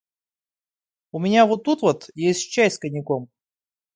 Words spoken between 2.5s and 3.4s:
с коньяком.